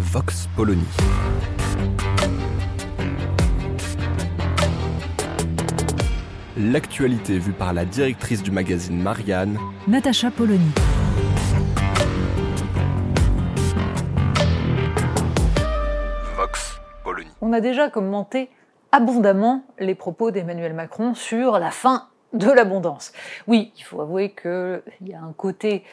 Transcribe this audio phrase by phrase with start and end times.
[0.00, 0.82] Vox Polony.
[6.56, 10.70] L'actualité vue par la directrice du magazine Marianne, Natacha Polony.
[16.34, 17.28] Vox Polony.
[17.42, 18.48] On a déjà commenté
[18.92, 23.12] abondamment les propos d'Emmanuel Macron sur la fin de l'abondance.
[23.46, 25.84] Oui, il faut avouer qu'il y a un côté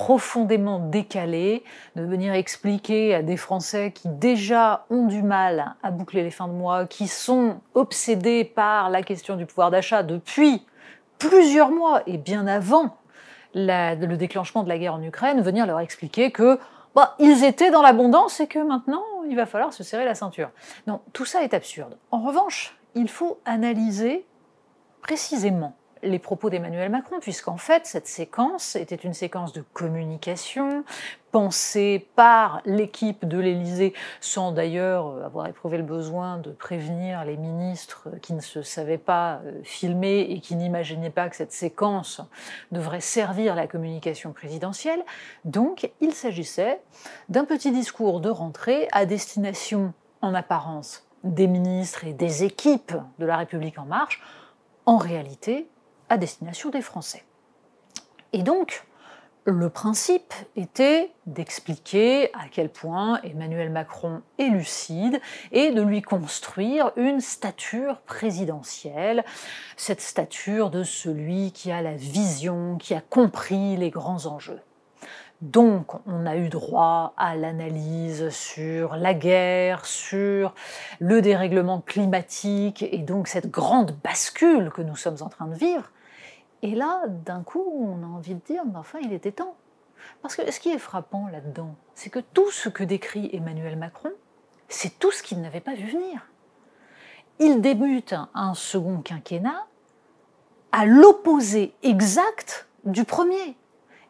[0.00, 1.62] profondément décalé
[1.94, 6.48] de venir expliquer à des Français qui déjà ont du mal à boucler les fins
[6.48, 10.64] de mois, qui sont obsédés par la question du pouvoir d'achat depuis
[11.18, 12.96] plusieurs mois et bien avant
[13.52, 16.58] le déclenchement de la guerre en Ukraine, venir leur expliquer que
[16.94, 20.48] bah, ils étaient dans l'abondance et que maintenant il va falloir se serrer la ceinture.
[20.86, 21.98] Non, tout ça est absurde.
[22.10, 24.24] En revanche, il faut analyser
[25.02, 30.84] précisément les propos d'Emmanuel Macron, puisqu'en fait, cette séquence était une séquence de communication
[31.30, 37.36] pensée par l'équipe de l'Élysée, sans d'ailleurs euh, avoir éprouvé le besoin de prévenir les
[37.36, 42.20] ministres qui ne se savaient pas euh, filmer et qui n'imaginaient pas que cette séquence
[42.72, 45.04] devrait servir la communication présidentielle.
[45.44, 46.80] Donc, il s'agissait
[47.28, 49.92] d'un petit discours de rentrée à destination,
[50.22, 54.22] en apparence, des ministres et des équipes de la République en marche,
[54.86, 55.68] en réalité
[56.10, 57.24] à destination des Français.
[58.34, 58.84] Et donc,
[59.44, 65.18] le principe était d'expliquer à quel point Emmanuel Macron est lucide
[65.50, 69.24] et de lui construire une stature présidentielle,
[69.76, 74.60] cette stature de celui qui a la vision, qui a compris les grands enjeux.
[75.40, 80.54] Donc, on a eu droit à l'analyse sur la guerre, sur
[80.98, 85.90] le dérèglement climatique et donc cette grande bascule que nous sommes en train de vivre.
[86.62, 89.56] Et là, d'un coup, on a envie de dire, mais enfin, il était temps.
[90.22, 94.10] Parce que ce qui est frappant là-dedans, c'est que tout ce que décrit Emmanuel Macron,
[94.68, 96.26] c'est tout ce qu'il n'avait pas vu venir.
[97.38, 99.66] Il débute un second quinquennat
[100.72, 103.56] à l'opposé exact du premier.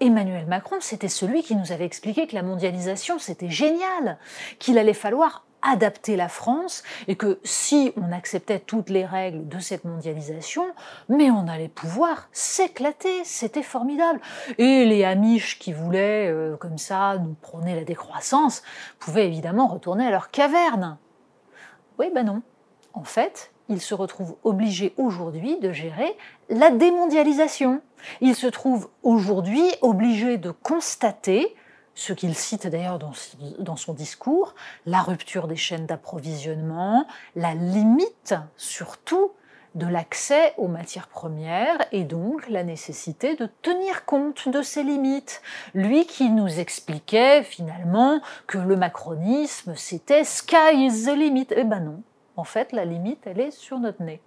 [0.00, 4.18] Emmanuel Macron, c'était celui qui nous avait expliqué que la mondialisation, c'était génial,
[4.58, 9.58] qu'il allait falloir adapter la France et que si on acceptait toutes les règles de
[9.58, 10.64] cette mondialisation,
[11.08, 14.20] mais on allait pouvoir s'éclater, c'était formidable.
[14.58, 18.62] Et les Amish qui voulaient euh, comme ça nous prôner la décroissance
[18.98, 20.96] pouvaient évidemment retourner à leur caverne.
[21.98, 22.42] Oui, ben non.
[22.94, 26.16] En fait, ils se retrouvent obligés aujourd'hui de gérer
[26.48, 27.80] la démondialisation.
[28.20, 31.54] Ils se trouvent aujourd'hui obligés de constater
[31.96, 39.32] ce qu'il cite d'ailleurs dans, son discours, la rupture des chaînes d'approvisionnement, la limite surtout
[39.74, 45.42] de l'accès aux matières premières et donc la nécessité de tenir compte de ces limites.
[45.74, 51.48] Lui qui nous expliquait finalement que le macronisme c'était sky is the limit.
[51.50, 52.02] Eh ben non,
[52.36, 54.20] en fait la limite elle est sur notre nez.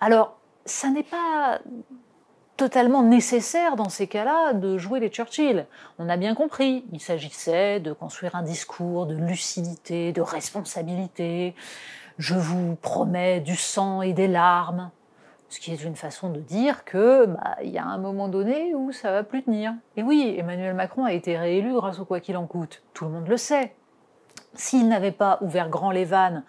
[0.00, 1.60] Alors, ça n'est pas
[2.60, 5.64] totalement nécessaire dans ces cas-là de jouer les Churchill.
[5.98, 11.54] On a bien compris, il s'agissait de construire un discours de lucidité, de responsabilité.
[12.18, 14.90] Je vous promets du sang et des larmes.
[15.48, 18.74] Ce qui est une façon de dire que bah, il y a un moment donné
[18.74, 19.72] où ça va plus tenir.
[19.96, 22.82] Et oui, Emmanuel Macron a été réélu grâce au quoi qu'il en coûte.
[22.92, 23.74] Tout le monde le sait.
[24.52, 26.44] S'il n'avait pas ouvert grand les vannes,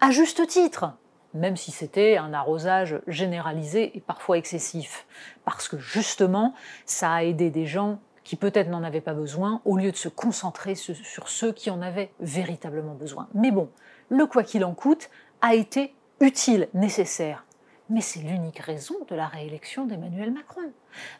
[0.00, 0.92] à juste titre,
[1.34, 5.06] même si c'était un arrosage généralisé et parfois excessif.
[5.44, 6.54] Parce que justement,
[6.86, 10.08] ça a aidé des gens qui peut-être n'en avaient pas besoin, au lieu de se
[10.08, 13.28] concentrer sur ceux qui en avaient véritablement besoin.
[13.34, 13.70] Mais bon,
[14.08, 15.10] le quoi qu'il en coûte
[15.40, 17.44] a été utile, nécessaire.
[17.88, 20.60] Mais c'est l'unique raison de la réélection d'Emmanuel Macron.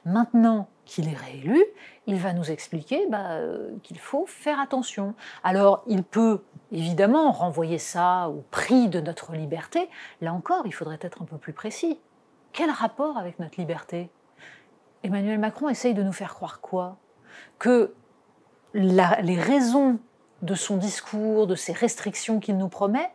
[0.05, 1.61] Maintenant qu'il est réélu,
[2.07, 5.15] il va nous expliquer bah, euh, qu'il faut faire attention.
[5.43, 6.43] Alors, il peut
[6.73, 9.89] évidemment renvoyer ça au prix de notre liberté.
[10.21, 11.99] Là encore, il faudrait être un peu plus précis.
[12.53, 14.11] Quel rapport avec notre liberté?
[15.03, 16.97] Emmanuel Macron essaye de nous faire croire quoi?
[17.59, 17.95] Que
[18.75, 19.99] les raisons
[20.43, 23.11] de son discours, de ces restrictions qu'il nous promet,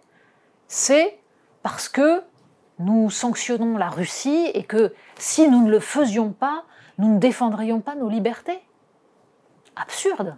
[0.68, 1.20] c'est
[1.64, 2.24] parce que
[2.80, 6.66] nous sanctionnons la Russie et que si nous ne le faisions pas,
[6.98, 8.62] nous ne défendrions pas nos libertés?
[9.76, 10.38] absurde.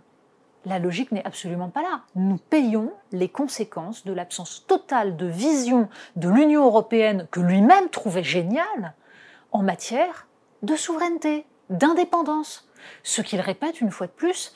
[0.67, 2.01] La logique n'est absolument pas là.
[2.15, 5.87] Nous payons les conséquences de l'absence totale de vision
[6.17, 8.93] de l'Union européenne que lui-même trouvait géniale
[9.53, 10.27] en matière
[10.63, 12.67] de souveraineté, d'indépendance.
[13.01, 14.53] Ce qu'il répète une fois de plus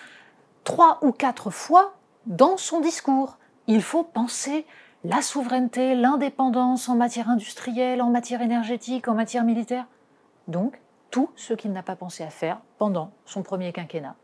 [0.66, 1.94] trois ou quatre fois
[2.26, 3.38] dans son discours.
[3.68, 4.66] Il faut penser
[5.06, 9.86] la souveraineté, l'indépendance en matière industrielle, en matière énergétique, en matière militaire.
[10.50, 14.18] Donc, tout ce qu'il n'a pas pensé à faire pendant son premier quinquennat.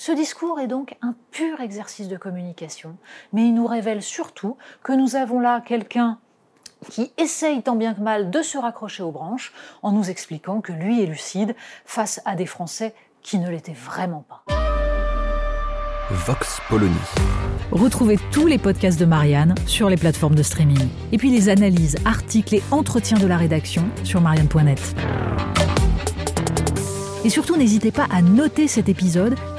[0.00, 2.96] Ce discours est donc un pur exercice de communication,
[3.32, 6.20] mais il nous révèle surtout que nous avons là quelqu'un
[6.88, 9.52] qui essaye tant bien que mal de se raccrocher aux branches
[9.82, 14.24] en nous expliquant que lui est lucide face à des Français qui ne l'étaient vraiment
[14.28, 14.44] pas.
[16.10, 16.94] Vox Polony.
[17.72, 20.88] Retrouvez tous les podcasts de Marianne sur les plateformes de streaming.
[21.10, 24.94] Et puis les analyses, articles et entretiens de la rédaction sur marianne.net.
[27.24, 29.34] Et surtout, n'hésitez pas à noter cet épisode